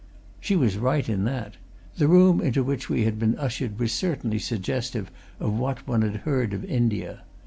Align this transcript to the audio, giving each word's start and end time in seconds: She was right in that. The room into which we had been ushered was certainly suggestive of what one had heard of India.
She 0.39 0.55
was 0.55 0.79
right 0.79 1.07
in 1.07 1.25
that. 1.25 1.57
The 1.97 2.07
room 2.07 2.41
into 2.41 2.63
which 2.63 2.89
we 2.89 3.03
had 3.03 3.19
been 3.19 3.37
ushered 3.37 3.77
was 3.77 3.91
certainly 3.91 4.39
suggestive 4.39 5.11
of 5.39 5.53
what 5.53 5.87
one 5.87 6.01
had 6.01 6.21
heard 6.25 6.53
of 6.55 6.65
India. 6.65 7.21